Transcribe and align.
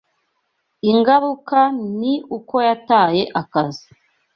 Ingaruka 0.91 1.59
ni 1.99 2.13
uko 2.37 2.55
yataye 2.67 3.23
akazi. 3.41 3.85